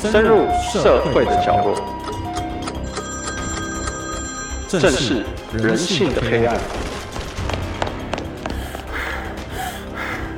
[0.00, 1.74] 深入社会的角落，
[4.68, 6.56] 正视人性的黑暗。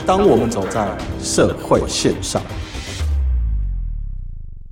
[0.07, 2.41] 当我们走在社会线上，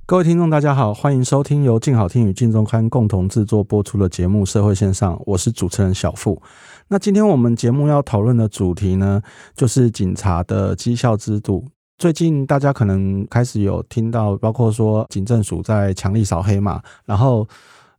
[0.06, 6.40] 各位听众，大家好，欢迎收听由静好听与静周刊共同制作播出的节目《社会线上》，我是主持人小付。
[6.88, 9.20] 那今天我们节目要讨论的主题呢，
[9.54, 11.66] 就是警察的绩效制度。
[11.98, 17.44] 最近大家可能开始有听到，包括说警政署在强力扫黑嘛，然后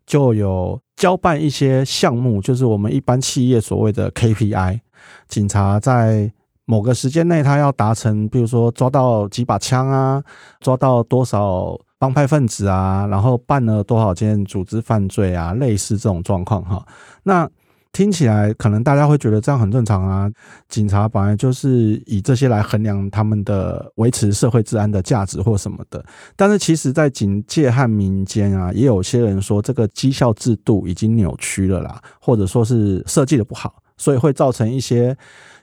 [0.06, 4.80] 就有交办一些项目，就是我们一般企业所谓的 KPI，
[5.28, 6.32] 警察在
[6.64, 10.24] 某个时间内他要达成，比如说抓到几把枪啊，
[10.62, 16.88] 抓到多少帮派分子啊，然后办了多少件组织犯罪啊，类似这种状况哈，
[17.24, 17.50] 那。
[17.92, 20.32] 听起来可能大家会觉得这样很正常啊，
[20.68, 26.04] 警察本来就是以这些来衡量他们的维持社会治安的价值或什么的。
[26.36, 35.18] 但是其实，在警界和民间啊，也有些人说这个绩效制度已经扭曲了啦，或者说是设计的不好，所以会造成一些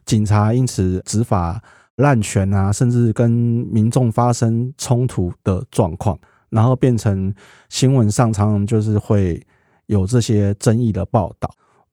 [0.04, 1.62] 警察因此执法
[1.94, 6.18] 滥权啊，甚至跟民众发生冲突的状况，
[6.50, 7.32] 然后变成
[7.68, 9.40] 新闻上常常就是会
[9.86, 11.48] 有这些争议的报道。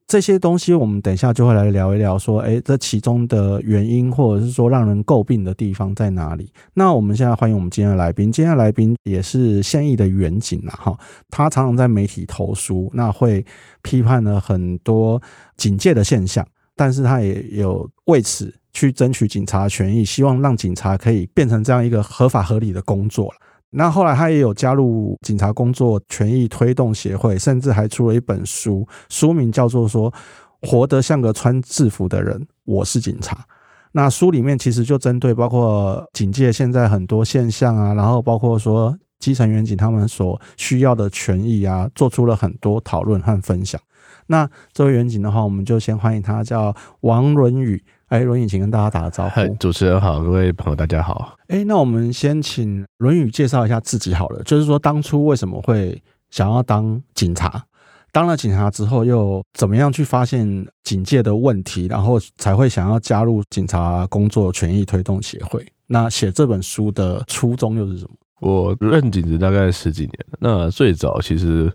[0.05, 6.51] 这些东西我们等一下就会来聊一聊，说，哎，这其中的原因，或者是说让人诟病的地方在哪里？
[6.73, 10.95] 那我们现在欢迎我们今天的来宾，今天的来宾也是现役的员警了哈，
[11.29, 13.43] 他常常在媒体投书，那会
[13.81, 15.19] 批判了很多
[15.57, 23.35] 警界的现象，但是他也有为此去争取警察权益，希望让警察可以变成这样一个合法合理的工作了。
[23.75, 30.13] 那后来他也有加入警察工作权益推动协会，甚至还出了一本书，书名叫做说
[30.61, 33.45] “活得像个穿制服的人，我是警察”。
[33.91, 43.81] 那书里面其实就针对包括警界现在很多现象啊，然后包括说基层员警他们所需要的权益啊，做出了很多讨论和分享。
[44.27, 47.83] 那这位员警的话，我们就先欢迎他，叫王伦宇。
[48.13, 49.41] 哎，轮宇，请跟大家打个招呼。
[49.55, 51.35] 主持人好，各位朋友大家好。
[51.47, 54.43] 哎，那我们先请伦宇介绍一下自己好了。
[54.43, 57.65] 就是说，当初为什么会想要当警察？
[58.11, 65.65] 当了警察之后，又怎么样去发现警界的问题，然后才会想要加入警察工作权益推动协会？
[65.87, 68.11] 那写这本书的初衷又是什么？
[68.41, 71.73] 我任警职大概十几年，那最早其实。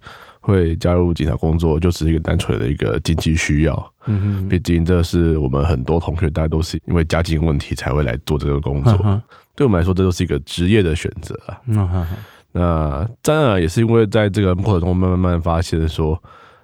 [0.48, 3.92] 会加入警察工作，就是一个单纯的一个经济需要。
[4.06, 9.22] 嗯哼，毕竟这是我们很多同学，大家都是因为家境问题才会来做这个工作。
[9.54, 12.08] 对我们来说，这都是一个职业的选择啊。
[12.52, 16.18] 那当然也是因为在这个过程中，慢慢慢发现说，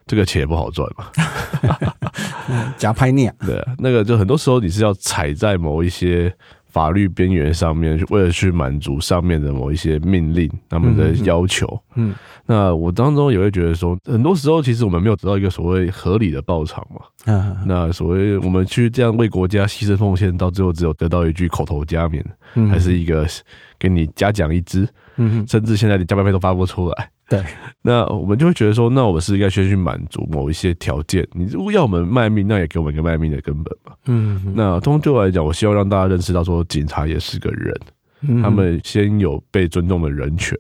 [0.06, 1.04] 这个钱也不好赚嘛。
[2.78, 3.34] 假拍念。
[3.44, 6.34] 对，那个就很多时候你是要踩在某一些。
[6.74, 11.80] 法律边缘上面，为了去满足上面的某一些命令，他们的要求。
[11.94, 12.12] 嗯，
[12.46, 17.00] 那我当中也会觉得说，很多时候其实我们没有得到一个所谓合理的报偿嘛。
[17.26, 22.26] 嗯，那所谓我们去这样为国家牺牲奉献，到最后只有得到一句口头加冕，
[22.68, 23.24] 还是一个
[23.78, 27.08] 给你嘉奖一支，嗯，甚至现在连加班费都发不出来。
[27.28, 27.42] 对，
[27.82, 31.26] 那我们就会觉得说，那我们是应该先去满足某一些条件。
[31.32, 33.92] 你如果要我们卖命，那也给我们一个卖命的根本嘛。
[34.06, 37.74] 嗯哼，那终究来讲，我希望让大家认识到，说警察也是个人，
[38.22, 40.58] 嗯、他们先有被尊重的人权，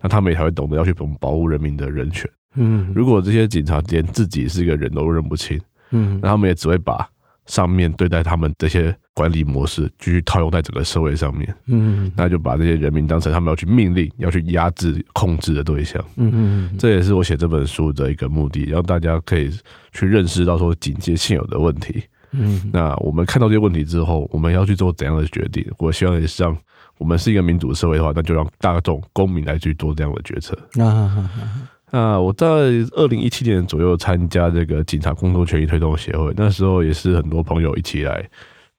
[0.00, 2.30] 那他们也才会懂得要去保护人民的人权。
[2.56, 5.58] 嗯，如果这些警察连自己是一个人都认不清，
[5.92, 7.08] 嗯，那他们也只会把
[7.46, 8.94] 上面对待他们这些。
[9.14, 19.50] 管理模式继续套用在整个社会上面，嗯，那就把这些人民当成他们要去命令、要去压制、控制的对象，嗯嗯，这也是我写这本书的一个目的，让大家可以
[19.92, 25.62] 去认识到说警戒现有的问题，嗯，那我们看到这些问题之后，我们要去做怎样的决定？
[25.76, 26.56] 我希望也是让
[26.96, 30.56] 我们是一个民主社会的话，那就让大众公民来去做这样的决策。
[30.82, 31.30] 啊，
[31.90, 38.26] 那我在二零一七年左右参加这个警察工作权益推动协会，那时候也是很多朋友一起来。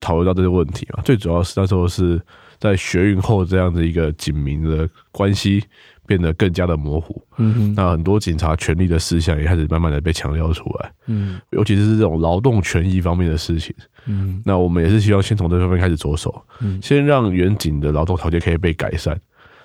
[0.03, 2.21] 讨论到这些问题嘛，最主要是那时候是
[2.59, 5.63] 在学运后，这样的一个警民的关系
[6.05, 7.21] 变得更加的模糊。
[7.37, 10.91] 嗯哼，那很多警察权利的事项也开始慢慢的被强调出来。
[11.07, 13.73] 嗯，尤其是这种劳动权益方面的事情。
[14.05, 19.17] 嗯，那我们也是希望先从这方面开始着手，嗯，先让远警的劳动条件可以被改善。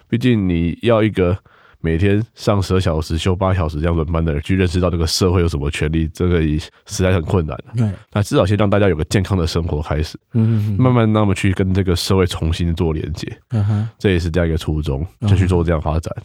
[0.08, 1.36] 毕竟你要一个。
[1.80, 7.56] 每天上十二小时，休八小时这样轮班的人，去认识到这个社会有什么权利，这个实在很困难。
[7.76, 13.30] 对，那至少先让大家有个健康的生活开始，嗯，慢慢让他们去跟这个社会重新做连接。
[13.50, 16.12] 嗯哼，这也是这样一个初衷，就去做这样发展。
[16.18, 16.22] 嗯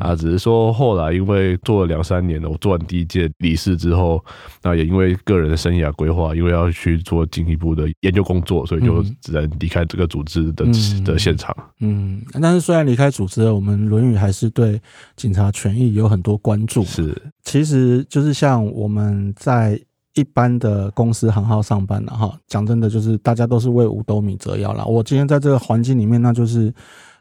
[0.00, 4.22] 啊，只是说后来因为做了两三年了，我做完第一届理事之后，
[4.62, 11.56] 那也因为个人的生涯规划，因为要去做进一步的研究工作，所以就只能离开这个组织的、嗯、的现场。
[11.80, 14.80] 嗯，但是虽然离开组织了，我们论语还是对
[15.16, 16.82] 警察权益有很多关注。
[16.82, 19.80] 是，其实就是像我们在
[20.14, 24.84] 一般的公司行号上班了哈，讲真的，就是大家都是为五斗米折腰啦。
[24.84, 26.74] 我今天在这个环境里面，那就是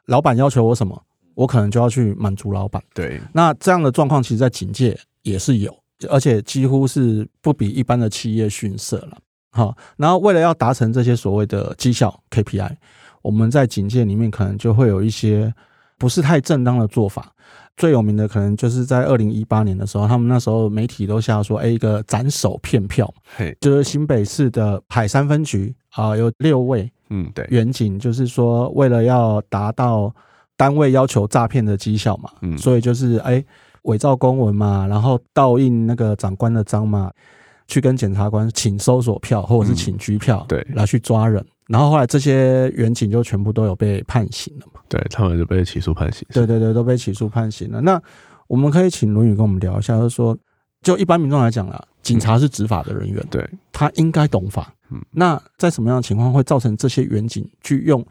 [0.08, 1.00] 老板要求我什么。
[1.40, 2.84] 我可能就要去满足老板。
[2.94, 5.74] 对，那这样的状况，其实，在警界也是有，
[6.10, 9.18] 而且几乎是不比一般的企业逊色了。
[9.52, 12.76] 好，然后为了要达成这些所谓的绩效 KPI，
[13.22, 15.54] 我们在警界里面可能就会有一些
[15.98, 17.32] 不是太正当的做法。
[17.78, 30.14] 最有名的可能就是在二零一八年的时候，他们那时候媒体都下说，哎，一个斩首骗票，嘿，就是新北市的海山分局啊，有六位，嗯，对，员警，就是说为了要达到。
[30.60, 33.42] 单位要求诈骗的绩效嘛，嗯，所以就是哎，
[33.84, 37.10] 伪造公文嘛，然后倒印那个长官的章嘛，
[37.66, 41.42] 去跟检察官请搜索票或者是请拘票，对，来去抓人。
[41.68, 47.80] 然后后来这些员警就全部都有被判刑了嘛，对，他们就被起诉判刑，对对对，都被起诉判刑了。
[47.80, 48.02] 那
[48.48, 50.38] 我们可以请伦宇跟我们聊一下，就是说，
[50.82, 58.06] 就一般民众来讲啦，警察是执法的人员，对，他应该懂法，嗯，那在什么样的情况会造成这些远警去用？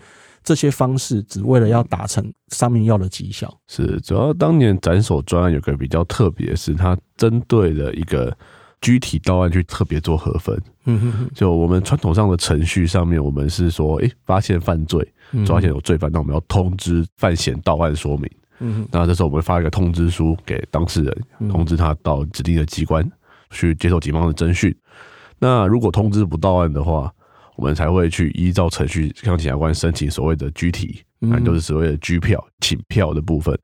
[0.48, 8.34] 这些方式只为了要达成上面要的绩效，是主要当年斩首专案有个比较特别，是它针对了一个
[8.80, 10.58] 具体到案去特别做核分。
[10.86, 15.06] 嗯哼哼，就我们传统上的程序上面，我们是说，哎，发现犯罪，
[15.46, 18.30] 发现有罪犯，那我们要通知犯嫌到案说明。
[18.60, 23.06] 嗯哼，那这时候我们会发一个通知书给当事人，通知他到指定的机关
[23.50, 24.74] 去接受警方的侦讯。
[25.38, 27.12] 那如果通知不到案的话，
[27.58, 33.58] 我们才会去依照程序向检察官申请所谓的拘提，那就是所谓的拘票、请票的部分。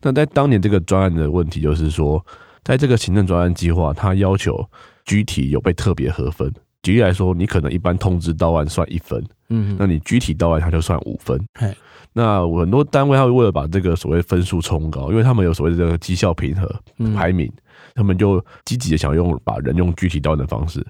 [0.00, 2.24] 那在当年这个专案的问题就是说，
[2.62, 4.64] 在这个行政专案计划，它要求
[5.04, 6.48] 拘提有被特别核分。
[6.84, 11.44] 举例来说，你可能一般通知到案算一分，嗯，那你拘提到案它就算五分。
[12.12, 16.72] 那很多单位他会为了把这个所谓分数冲高，因为他们有所谓的这个绩效评核
[17.16, 17.52] 排名，
[17.96, 20.86] 他们就积极的想用把人用拘提到案的方式。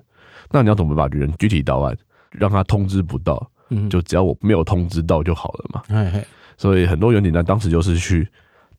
[0.50, 1.96] 那你要怎么把人拘提到案？
[2.30, 3.50] 让他通知不到，
[3.88, 5.82] 就只要我没有通知到就好了嘛。
[6.56, 8.28] 所以很多原警单当时就是去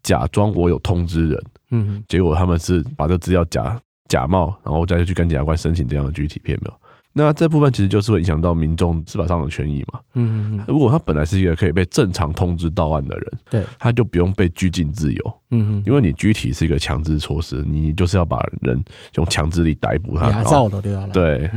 [0.03, 6.80] 假装我有通知人，嗯，结果他们是把这资料假假冒，然后再去跟检察官申请这样的具体片没有。
[7.13, 9.99] 那这部分其实就是会影响到民众司法上的权益嘛。
[10.13, 15.41] 嗯嗯，如果他本来是一个可以被正常通知到案的人，对，他就不用被拘禁自由。
[15.49, 18.81] 嗯嗯，因为你具体是一个强制措施，你就是要把人
[19.15, 20.29] 用强制力逮捕他。
[20.29, 21.07] 压造的对吧？
[21.11, 21.51] 对，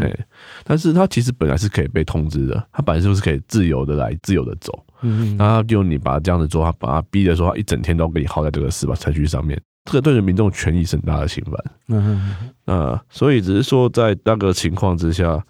[0.65, 4.85] 但是他其实本来是可以被通知的，他本来就是可以自由的来，自由的走。
[5.03, 9.61] 嗯嗯，然后就你把他这样子做，他把他逼着说，他一整天都给你耗在这个司法程序上面。
[9.85, 12.35] 这个对人民众权益是很大的侵犯，嗯
[12.65, 15.45] 那，所以只是说在那个情况之下，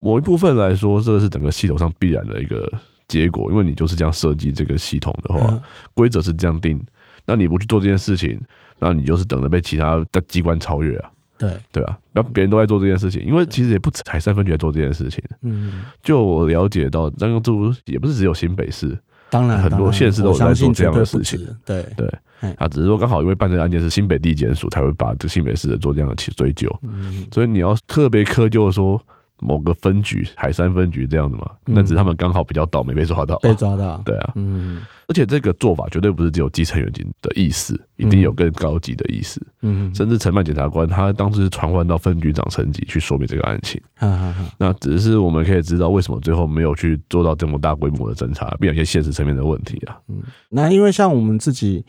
[0.00, 2.70] 某一部分来说，这是整个系统上必然的一个
[3.08, 5.58] 结果，因为你就是这样设计这个系统的话，
[5.94, 6.78] 规则是这样定，
[7.24, 8.38] 那你不去做这件事情，
[8.78, 11.56] 那你就是等着被其他的机关超越啊，对。
[11.72, 17.52] 对啊，然后别人都在做这件事情，因为其实也不止海山分局在做这件事情，嗯，就我了解到，这个这
[17.86, 18.98] 也不是只有新北市，
[19.30, 22.08] 当然很多县市都有在做这样的事情，对对。
[22.56, 26.72] 啊，只是说刚好因为办这个案件是新北地检署，才会把这新北市的做这样的去追究。
[26.82, 29.00] 嗯，所以你要特别苛究说
[29.40, 33.98] 某个分局海山分局这样子嘛，那只是他们刚好比较倒霉被抓到，被抓到。
[34.06, 34.82] 对啊，嗯。
[35.10, 39.40] 而且这个做法绝对不是只有基层员警的意思，一定有更高级的意思。
[39.62, 43.80] 嗯，甚至承办检察官他当时是传唤到分局长层级去说明这个案情。
[44.00, 49.96] 嗯，那只是我们可以知道为什么最后没有去做到这么大规模的侦查，并有一些现实层面的问题啊。
[50.08, 50.20] 嗯，
[50.50, 51.82] 那因为像我们自己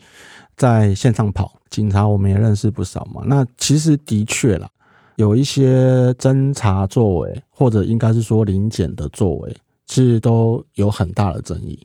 [0.56, 3.20] 在线上跑警察，我们也认识不少嘛。
[3.26, 4.66] 那其实的确啦，
[5.20, 9.54] 有一些侦查作为，或者应该是说临检的作为，
[9.86, 11.78] 其实都有很大的争议。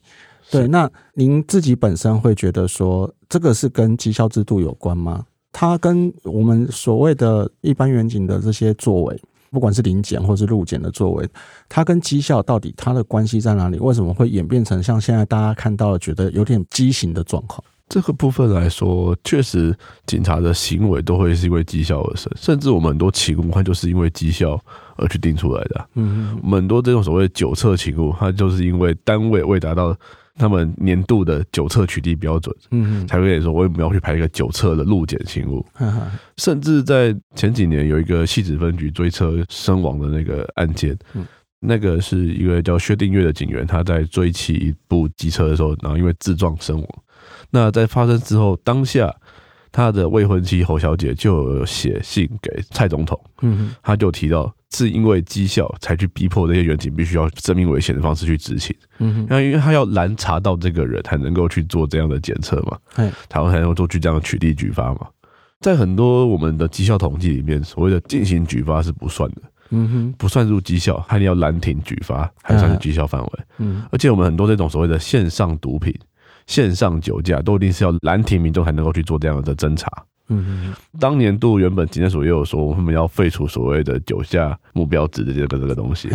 [0.49, 5.25] 对，那您自己本身会觉得说，这个是跟绩效制度有关吗？
[5.51, 11.27] 它跟我们所谓的一般远景的这些作为，不管是临检或是路检的作为，
[11.67, 13.77] 它跟绩效到底它的关系在哪里？
[13.79, 17.61] 为什么会演变成像现在大家看到的，觉得有点畸形的状况？
[17.87, 19.75] 这个部分来说，确实
[20.05, 24.59] 警察的行为都会是因为绩效而生，甚至我们很多勤务，它就是因为绩效
[24.97, 25.87] 而去定出来的。
[25.95, 29.95] 嗯，我们很多这种所谓九测勤务，它就是因为单位未达到。
[30.37, 35.65] 他们年度的九测取缔标准，嗯，才会跟你说，我也没有去排一个九测的路检勤务，
[36.35, 40.93] 甚至在前几年有一个汐止分局追车身亡的那个案件，
[41.67, 46.87] 那个是一个叫薛定岳的警员，他在追骑一部机车的时候，然后因为自撞身亡，
[47.49, 49.13] 那在发生之后，当下
[49.71, 65.07] 他的未婚妻侯小姐就有写信给蔡总统，嗯，他就提到是因为绩效才去逼迫这些员警必须要生命危险的方式去执勤，嗯，那因为他要拦查到这个人才能够去做这样的检测嘛，嗯，台湾才能够做去这样的取缔举发嘛，
[65.59, 69.41] 在很多我们的绩效统计里面，所谓的进行举发是不算的。
[69.71, 73.29] 嗯哼，不算入绩效，还要拦停举发，还算是绩效范围。
[73.57, 75.93] 嗯，而且我们很多这种所谓的线上毒品、
[76.45, 79.91] 线上酒驾，都一定是要拦停民众才能够去做这样的侦查。
[80.29, 86.09] 嗯哼，当年度原本警政署也有说，我们要废除所谓的酒驾目标值的这个这个东西。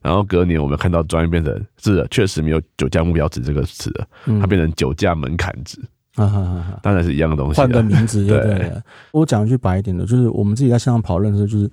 [0.00, 4.06] 然后隔年我们看到专业变成是的，确实没有酒驾目标值这个词了，
[4.40, 5.80] 它变成酒驾门槛值。
[6.14, 8.38] 啊，当然是一样的东西，换个名字对。
[8.40, 8.72] 对，
[9.10, 11.68] 我讲一句白一点的，就是我们自己在线上跑认识，就是。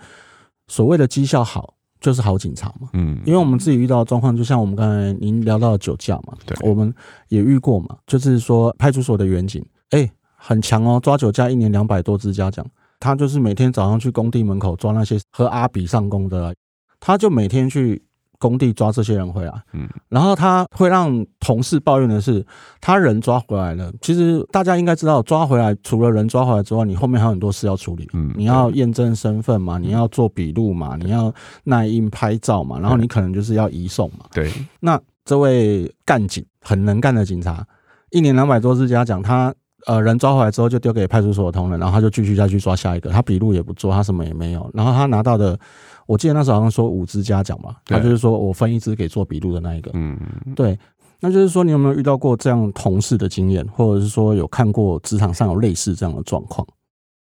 [0.68, 2.90] 所谓的绩效好，就是好警察嘛。
[2.94, 6.94] 嗯，因为我们自己遇到的状况，就像我们刚才您聊到的酒驾嘛，对，我们
[7.30, 7.98] 也遇过嘛。
[8.08, 12.66] 就是说，派出所的员警，哎，很强哦，抓酒驾一年两百多支嘉奖。
[13.00, 16.56] 他就是每天早上去工地门口抓那些喝阿比上工的，
[17.00, 18.04] 他就每天去。
[18.44, 22.46] 工地抓这些人回来，嗯，然后他会让同事抱怨的是，
[22.82, 23.90] 他人抓回来了。
[24.02, 28.06] 其实大家应该知道，抓回来除了人抓回来之外，你后面还有很多事要处理。
[28.12, 31.34] 嗯，你要验证身份嘛，你要做笔录嘛，你要
[31.64, 34.26] 捺印拍照嘛，然后你可能就是要移送嘛。
[34.34, 37.66] 对，那这位干警很能干的警察，
[38.12, 39.56] 一年两百多次嘉奖，他
[39.88, 45.60] 呃人抓回来之后就丢给派出所的同仁，然后他就继续再去抓下一个，他笔录也不做，他什么也没有，然后他拿到的。
[46.06, 49.90] 我记得那时候好像说五支嘉奖嘛，他就是说我分一支给做笔录的那一个。
[49.94, 50.20] 嗯，
[50.54, 50.78] 对，
[51.22, 56.68] 那就是说你有没有遇到过这样同事的经验，或者是说有看过职场上有类似这样的状况？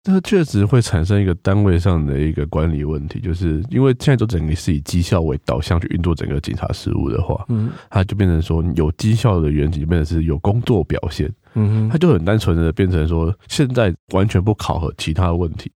[0.03, 15.71] 这确实会产生一个单位上的一个管理问题，就是因为现在都整个是以绩效为导向去运作整个警察事务的话，嗯，它就变成说有绩效的员警就变成是有工作表现，嗯，他就很单纯的变成说现在完全不考核其他的问题。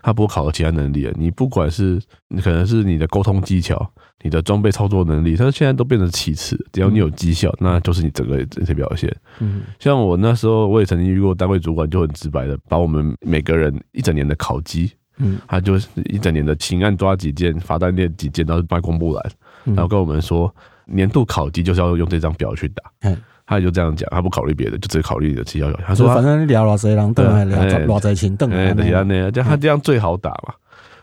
[0.00, 3.78] 他不考核其他能力了，你不管是你可能是你的沟通技巧、
[4.24, 6.56] 你的装备操作能力，他现在都变成其次。
[6.72, 9.14] 只要你有绩效，那就是你整个这些表现。
[9.40, 19.30] 嗯，像我那时候，我也曾经遇过单位主管就很直白的把我们每个人一整年的考绩，嗯，他就是一整年的刑案抓几件、罚单列几件，然后发公布栏，
[19.64, 20.52] 然后跟我们说
[20.86, 22.82] 年度考绩就是要用这张表去打。
[23.02, 23.14] 嗯。
[23.48, 25.72] 他也就这样讲，他不考虑别的，就只考虑你的绩效。
[25.86, 30.52] 他说：“反正聊老贼狼邓，还聊老贼情邓。”哎，对啊，那样，这样他这样最好打嘛。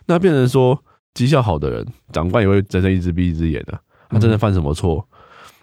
[0.06, 0.80] 那变成说
[1.16, 3.76] 绩效好的人，长官也会睁一只闭一只眼的。
[4.10, 5.04] 他真的犯什么错？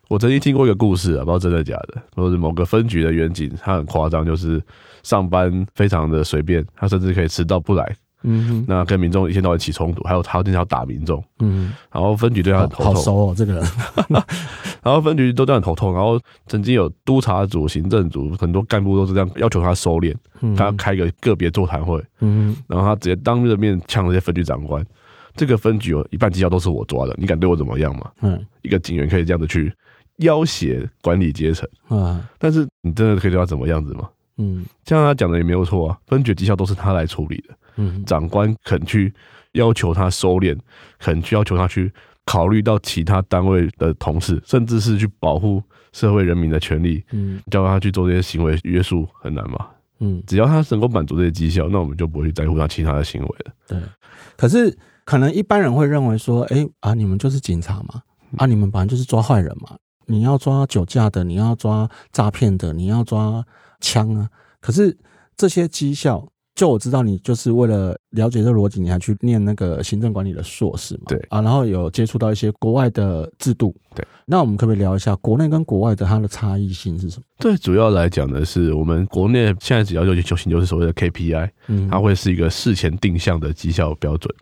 [0.08, 4.60] 我曾经听过一个故事啊，不知道真的假的，说是某个分局的员警，他很夸张，就是
[5.04, 7.96] 上班非常的随便，他甚至可以迟到不来。
[8.22, 13.64] 嗯哼，那跟民众一天到晚起冲突，还有他经常打民众，嗯，然后分局对他很头痛，好熟哦，这个人，
[14.82, 20.14] 然后分局都这样很头痛，然后曾经有督察组、行政组很多干部都是这样要求他收敛，
[20.56, 24.84] 他要开个个别座谈会，嗯，然后他直接当着面呛那些分局长官，
[25.36, 28.10] 这个分局有一半绩效都是我抓的，你敢对我怎么样吗？
[28.22, 29.72] 嗯，一个警员可以这样子去
[30.18, 31.68] 要挟管理阶层。
[31.88, 34.08] 啊，但是你真的可以对他怎么样子吗？
[34.38, 37.54] 嗯，这样他讲的也没有错啊，分局绩效都是他来处理的。
[37.76, 39.12] 嗯，长官肯去
[39.52, 40.58] 要求他收敛，
[40.98, 41.92] 肯去要求他去
[42.24, 45.62] 考虑到其他单位的同事，甚至是去保护
[45.92, 47.04] 社会人民的权利。
[47.10, 49.68] 嗯，叫他去做这些行为约束很难嘛。
[50.00, 53.52] 嗯，只要他能够满足这些绩效，那我们就不会去在乎他其他的行为了。
[53.68, 53.78] 对，
[54.36, 58.02] 可是可能一般人会认为说，哎、欸、啊，你们就是警察嘛，
[58.36, 59.76] 啊，你们本来就是抓坏人嘛，
[60.06, 63.44] 你要抓酒驾的，你要抓诈骗的，你要抓
[63.80, 64.28] 枪啊。
[64.60, 64.96] 可是
[65.36, 66.28] 这些绩效。
[66.54, 71.04] 就我知道你就是为了了解这个逻辑，你还去念那个行政管理的硕士嘛？
[71.08, 73.74] 对啊，然后有接触到一些国外的制度。
[73.94, 77.24] 对，那我们可不可以聊一下国内跟国外的它的差异性是什么？
[77.38, 84.32] 对主要来讲的是，我们国内现在只要求求行就是所谓的 KPI，嗯，它会是一个事前定向的绩效标准，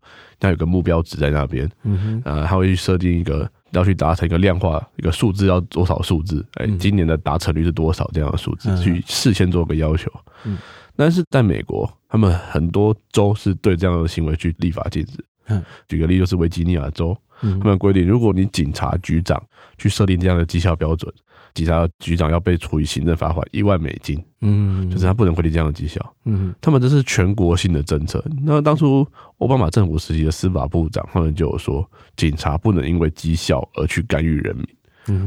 [0.40, 10.10] 它有个目标值在那边，嗯哼，啊，它会去设定一个要去达成一个量化一个数字要多少数字，哎，今年的达成率是多少这样的数字，去事先做个要求，
[10.42, 10.58] 嗯。
[11.00, 15.24] 但是在美国，他们很多州是对这样的行为去立法禁止。
[15.46, 19.42] 嗯，举个例，就是维吉尼亚州，他们规定，如果你警察局长
[19.78, 21.10] 去设定这样的绩效标准，
[21.54, 24.22] 警察局长要被处以行政罚款一万美金。
[24.42, 26.14] 嗯，就是他不能规定这样的绩效。
[26.26, 28.22] 嗯，他们这是全国性的政策。
[28.42, 29.06] 那当初
[29.38, 34.66] 奥巴马政府时期的司法部长，他们就有说，警察不能因为绩效而去干预人民。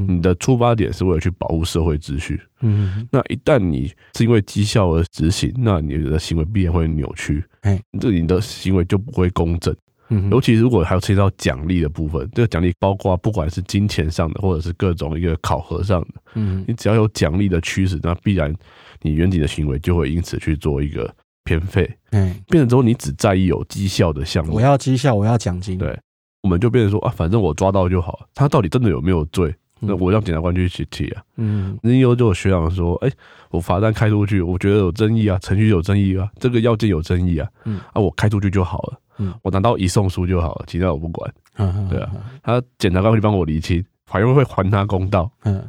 [0.08, 9.76] 你的出发点是为了去保护社会秩序，嗯，那一旦你是因为绩效而执行，那你的行为必然会扭曲，哎，这你的行为就不会公正，
[10.10, 18.54] 嗯，尤其如果还有涉及到奖励的部分，这个奖励包括不管是金钱上的，或者是各种一个考核上的，嗯，你只要有奖励的驱使，那必然
[19.02, 21.14] 你员警的行为就会因此去做一个
[21.44, 25.98] 偏废，嗯，变成之后你只在意有绩效的项目，我要绩效，我要奖金，对，
[26.44, 29.54] 我们就变成说啊，反正我抓到就好，他到底真的有没有罪？
[29.86, 33.16] 那我让检察官去去提啊，嗯，那又就有学长说，哎、欸，
[33.50, 42.12] 我罚单开出去，我觉得有争议啊，程序有争议啊，这个要件有争议啊，嗯，啊，我开出去就好了，嗯，我拿到移送书就好了，其他我不管，嗯，对啊，
[42.42, 45.64] 他检察官会帮我厘清，法院会还他公道，嗯，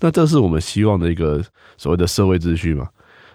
[0.00, 1.42] 那这是我们希望的一个
[1.76, 2.88] 所谓的社会秩序嘛？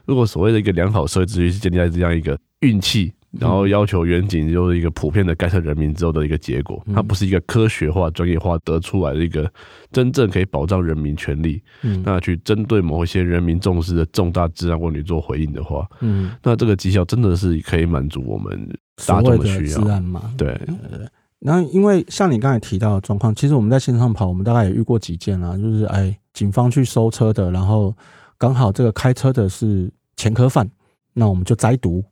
[0.05, 3.13] 如果所谓的一个良好社会秩序是建立在这样一个运气。
[3.39, 9.51] 然后要求远景就是一个普遍的干涉人民之后的一个结果，它不是一个科学化、专业化得出来的一个
[9.91, 11.61] 真正可以保障人民权利。
[11.81, 18.69] 嗯，那去针对某一些人民重视的重大治安问题做回应的话，嗯，那这个绩效真的是可以满足我们
[19.05, 19.81] 大众的需要。
[19.81, 21.07] 治安嘛，对对对。
[21.39, 27.95] 然后因为像你刚才提到的状况，其实我们在线上跑，我们大概也遇过几件啊，就是哎，警方去收车的，然后
[28.37, 30.67] 刚好这个开车的是前科犯，
[31.13, 32.03] 那我们就摘毒。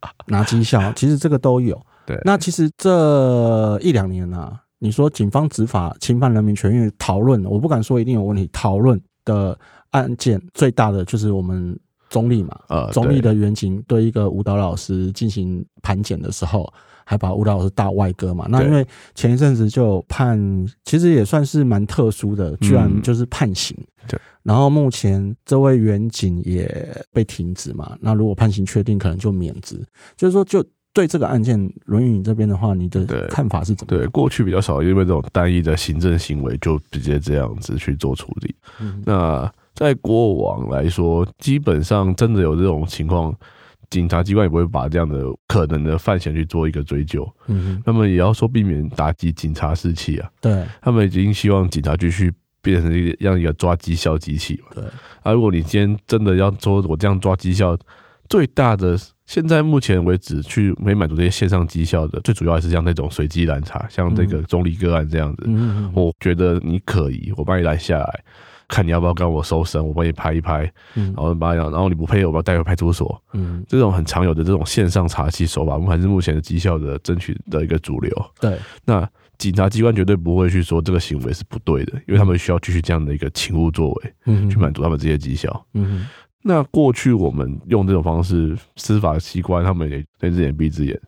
[0.28, 1.80] 拿绩效，其实这个都有。
[2.06, 8.48] 对，那其实这一两年啊，你说警方执法侵犯人民权益讨论，我不敢说一定有问题。
[8.52, 9.58] 讨论的
[9.90, 11.78] 案件最大的就是我们
[12.08, 16.72] 中立嘛，呃，中立的原警对一个舞蹈老师进行盘检的时候。
[17.10, 18.46] 还把舞蹈老师大外割嘛？
[18.50, 20.38] 那因为前一阵子就判，
[20.84, 23.74] 其实也算是蛮特殊的，居然就是判刑。
[24.06, 24.20] 对。
[24.42, 27.96] 然后目前这位员警也被停职嘛？
[27.98, 29.82] 那如果判刑确定，可能就免职。
[30.18, 30.62] 就是说，就
[30.92, 33.96] 对这个案件，轮椅这边的话，你的看法是怎么？
[33.96, 38.54] 对，过去比较少，因为这种单一的行政行为就直接这样子去做处理。
[38.82, 39.02] 嗯。
[39.06, 43.32] 那在过往来说，基本上真的有这种情况。
[43.90, 52.30] 警察机关也不会把这样的可能的犯嫌去做一个追究，嗯，那么也要说避免打击警察士气啊，对，他们已经希望警察继续
[52.60, 54.84] 变成一个让一个抓绩效机器嘛，对，
[55.22, 57.74] 啊，如果你今天真的要说我这样抓绩效，
[58.28, 58.94] 最大的
[59.24, 68.24] 现在目前为止去没满足这些线上绩效的，最主要还是像那种随机拦查，像这个中立个案这样子，嗯，我觉得你可疑，我把你拦下来。
[68.68, 78.12] 看你要不要跟我搜身，我帮你拍一拍，嗯，然后把然后你不配合，我把带回派出所，嗯，这种很常有的这种线上查缉手法，我们还是目前的绩效的争取的一个主流。
[78.38, 85.66] 对，那警察机关绝对不会去说这个行为是不对的，因为他们需要继续这样的一个勤务作为，嗯，去满足他们这些绩效。
[85.72, 86.06] 嗯，
[86.42, 91.00] 那过去我们用这种方式，司法机关他们也睁只眼闭只眼，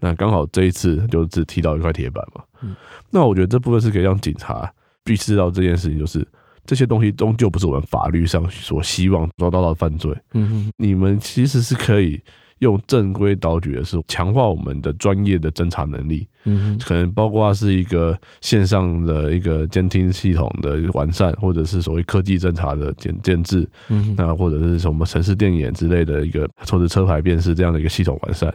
[0.00, 2.42] 那刚好这一次就只踢到一块铁板嘛。
[2.62, 2.74] 嗯，
[3.10, 4.72] 那我觉得这部分是可以让警察
[5.04, 6.26] 意识到这件事情，就是。
[6.64, 10.16] 这些东西终究不是我们法律上所希望抓到的犯罪。
[10.34, 12.20] 嗯哼，你们其实是可以
[12.60, 16.26] 用正规导举的时候，强化我们的专业的侦查能力。
[16.44, 23.68] 嗯哼，可能包括是一个线上的一个监听系统的完善，或者是所谓科技侦查的检建制。
[23.88, 28.52] 嗯哼，那或者是什么城市电眼之类的一个，或者车牌辨识这样的一个系统完善，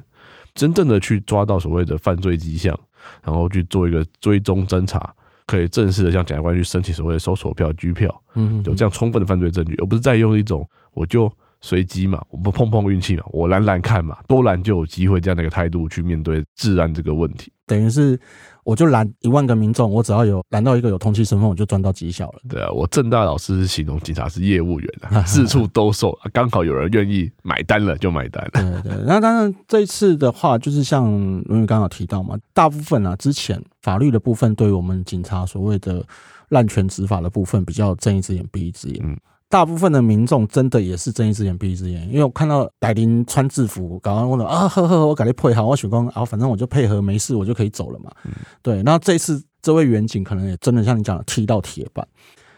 [0.56, 2.78] 真正的去抓到所谓的犯罪迹象，
[3.22, 5.14] 然后去做一个追踪侦查。
[5.48, 11.32] 可以正式的向检察官去申请所谓的搜索票、拘票，嗯，有这样充分的犯罪证据，而不是再用一种我就
[11.62, 18.20] 随机嘛，我不碰碰运气嘛，我拦拦看嘛，多拦就有机会这样的一个态度去面对治安这个问题，等于是。
[18.68, 22.42] 我就拦一万个民众，我只要有拦到一个有通缉身份，我就赚到绩效了。
[22.50, 28.82] 对啊，我正大老师是形容警察是业务员啊， 四处兜售，刚好有人愿意买单了就买单了。
[28.82, 31.10] 对对，那当然这一次的话，就是像
[31.46, 36.06] 伦宇刚好提到嘛，大部分啊之前法律的部分，对于我们警察所谓的
[36.50, 39.00] 滥权执法的部分，比较睁一只眼闭一只眼。
[39.02, 39.18] 嗯。
[39.50, 48.12] 大部分的民众真的也是睁一只眼闭一只眼，因为我看到歹灵穿制服，搞完问了啊呵呵，我赶紧配合，我选工啊，反正我就配合，没事我就可以走了嘛。
[48.26, 52.06] 嗯、对，那这次这位远景可能也真的像你讲的踢到铁板，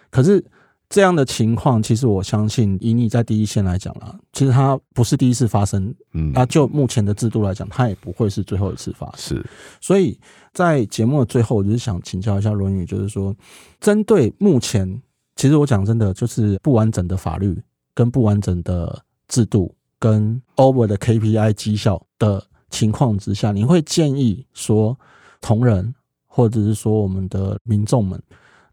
[0.09, 0.43] 可是
[0.89, 9.37] 这样的情况，其实我相信以你在第一线来讲啦，其实它不是第一次发生，嗯，那就目前的制度来讲，它也不会是最后一次发生。
[9.37, 9.45] 是，
[9.79, 10.19] 所以
[10.53, 13.35] 在节目的最后，我就是想请教一下伦宇，就是说
[13.79, 14.99] 针对目前。
[15.39, 17.57] 其实我讲真的，就是不完整的法律
[17.93, 24.99] 跟不完整的制度跟 over 的 KPI 绩效的情况之下，你会建议说
[25.39, 25.95] 同仁
[26.27, 28.21] 或者是说我们的民众们，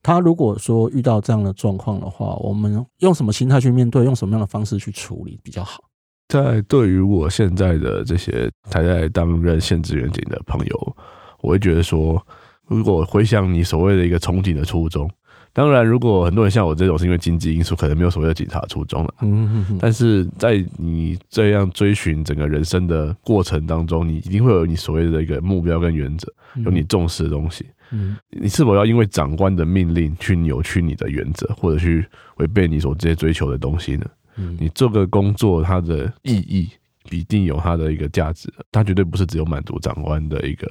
[0.03, 5.85] 他如果说遇到这样的状况的话，我们用什么心态去面对，用什么样的方式去处理比较好？
[6.27, 10.97] 在对于我现在的这些还在担任现职员警的朋友，
[11.43, 12.21] 我会觉得说，
[12.67, 15.09] 如果回想你所谓的一个憧憬的初衷。
[15.57, 19.14] 当然，如果很多人像我这种是因为经济因素，可能没有所谓的警察初衷了。
[19.23, 19.79] 嗯哼哼。
[19.81, 27.64] 但是在你这样追寻整个人生的过程当中，你一定会有你所谓的一个目标跟原则，有你重视的东西。
[27.90, 28.19] 嗯。
[28.29, 32.05] 你是否要因为长官的命令去扭曲你的原则，或者去
[32.37, 34.05] 违背你所直接追求的东西呢？
[34.37, 34.59] 嗯。
[34.61, 36.69] 你这个工作它的意义，
[37.09, 40.71] 必定有它的一个价值，它绝对不是只有满足长官的一个。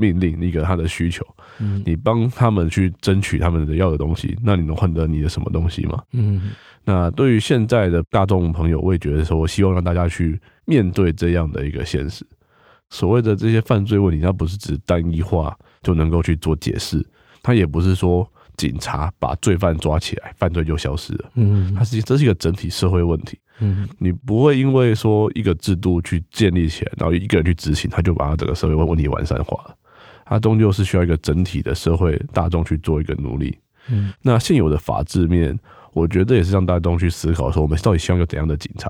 [0.00, 1.22] 命令一个他的需求，
[1.58, 6.02] 嗯，你帮他们去争取他们的要的东西，那你能换得你的什么东西吗？
[6.12, 6.52] 嗯，
[6.84, 12.26] 那对于现在的大众朋友，我也觉得说，我希望让大家去面对这样的一个现实。
[12.88, 17.06] 所谓的这些犯罪问题，它不是只单一化就能够去做解释，
[17.42, 21.30] 它也不是说警察把罪犯抓起来，犯罪就消失了。
[21.34, 23.38] 嗯，它是这是一个整体社会问题。
[23.62, 29.76] 嗯，你不会因为说一个制度去建立起来，然后一个人去执行，他就把他整个社会问题完善化了。
[30.30, 33.58] 它终究是需要一个整体的社会大众去做一个努力。
[33.88, 35.58] 嗯，那现有的法制面，
[35.92, 38.88] 我觉得也是让大众去思考说，我们到底希望有怎样的警察，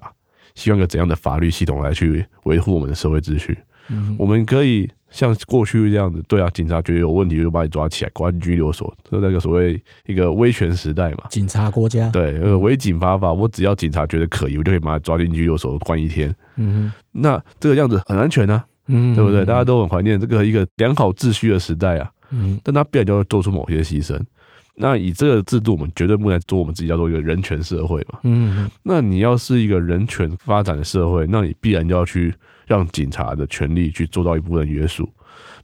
[0.55, 3.59] 希望有怎样的法律系统来去维护我们的社会秩序。
[3.89, 12.11] 嗯，我们可以像过去这样子，对啊，警察觉得有问题就把你抓起来关拘留所，就那个所谓一个威权时代嘛，警察国家。
[12.11, 16.33] 对，呃，违警法法，我只要警察觉得可疑，我就可以把他抓进拘留所关一天。
[16.57, 18.63] 嗯，那这个样子很安全呢？
[18.91, 19.45] 嗯，对不对？
[19.45, 22.11] 大家都很怀念这个一个良好秩序的时代啊。
[22.31, 24.21] 嗯，但他必然就要做出某些牺牲。
[24.77, 28.21] 那以这个制度，我们绝对不能做我们自己叫做一个人权社会嘛。
[28.23, 32.35] 嗯，那你要是一个人权发展的社会，那你必然就要去
[32.67, 35.09] 让警察的权利去做到一部分约束。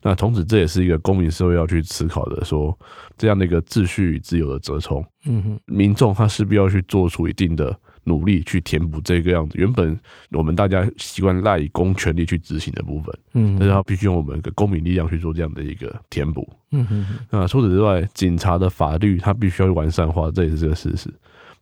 [0.02, 2.76] 那同时，这也是一个公民社会要去思考的，说
[3.16, 5.04] 这样的一个秩序与自由的折冲。
[5.24, 7.74] 嗯哼，民众他势必要去做出一定的。
[8.06, 9.98] 努力去填补这个样子，原本
[10.30, 21.12] 我们大家习惯赖以公权力去执行的部分，嗯，但是他必须用我们的公民力量去做这样的一个填补，嗯哼，那除此之外，警察的法律它必须要完善化，这也是这个事实。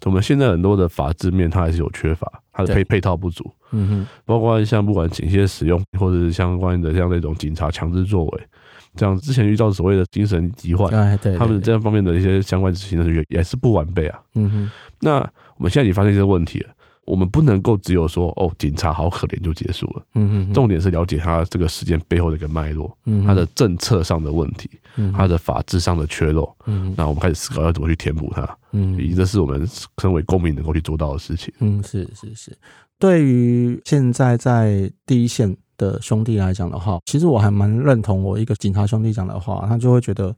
[0.04, 8.42] 我们现在很多的法制面它还是有缺乏，它的配配套不足，嗯哼，包括像不管警械使用，或者是相关的像那种警察强制作为，
[8.94, 15.26] 这样之前遇到所谓的精神疾患，对，他们这样方面的一些相关执行的也也是不完备啊，嗯哼，那。
[15.57, 16.71] 我们现在已经发现这个问题了，
[17.07, 20.03] 我们不能够只有说哦，警察好可怜就结束了。
[20.14, 29.69] 嗯嗯，重点是了解他这个事件背后的一个脉络，嗯，他的政策上的问题，嗯，他的法制上的缺漏，嗯，那我们开始思考要怎么去填补它，嗯，以这是我们
[30.01, 31.53] 身为公民能够去做到的事情。
[31.61, 32.57] 嗯，是是是。
[32.99, 40.35] 对于现在在第一线的兄弟来讲的话，其实我还蛮认同我一个警察兄弟讲的话，他就会觉得。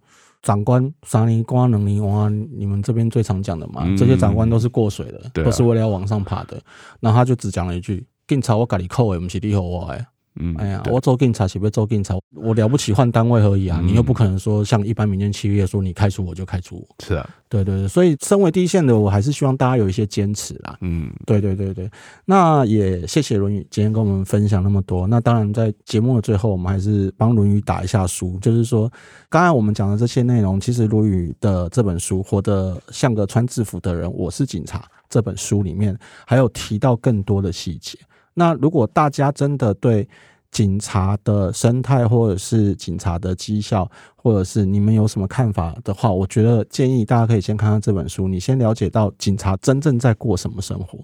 [0.47, 6.57] 长官三年官能力哇，你们这边最常讲的嘛，嗯、这些长官都是过水的，啊、都是为了要往上爬的。
[7.01, 10.07] 然后他就只讲了一句：“警察我咖喱扣诶，不是你和我诶。”
[10.39, 12.15] 嗯，哎呀，我做警察岂不做警察？
[12.35, 13.81] 我了不起换单位而已啊！
[13.83, 17.05] 你又不可能说像一般民间企业说你开除我就开除我。
[17.05, 20.77] 是啊，对对对，所以身为第一线的，我还是希望大家有一些坚持啦。
[20.83, 21.91] 嗯，对对对对，
[22.25, 25.07] 那也谢谢伦宇今天跟我们分享那么多。
[25.07, 28.91] 那当然，在节目的最后，我们还是帮伦宇打一下书，就是说，
[29.29, 35.97] 刚才我们讲的这些内容，其实伦宇的这本书《活得像个穿制服的人》，我是警察这本书里面
[36.27, 37.99] 还有提到更多的细节。
[38.39, 40.07] 那如果大家真的对
[40.51, 50.99] 警察的生态，或者是警察的绩效，或者是你们有什么看法的话，我觉得建议大家可以先看看这本书，你先了解到警察真正在过什么生活，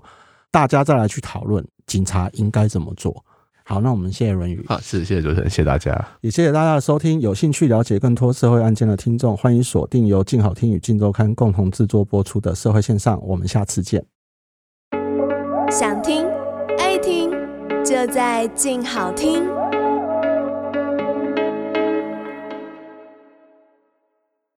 [0.51, 3.25] 大家再来去讨论警察应该怎么做。
[3.65, 7.21] 好，那我们谢谢润宇，好，是谢谢主持人，谢谢大家，也谢谢大家的收听。
[7.21, 14.05] 有兴趣了解更多社会案件的听众，欢迎锁定由静好听与镜周刊共同制作播出的社会线上，我们下次见。
[15.71, 16.32] 想听。
[17.93, 19.72] 就在静好听。